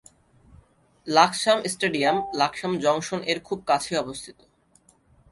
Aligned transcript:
Laksam 1.07 1.57
stadium 1.73 2.17
Laksam 2.39 2.71
junction 2.83 3.19
এর 3.31 3.39
খুব 3.47 3.59
কাছেই 3.69 3.97
অবস্থিত। 4.03 4.37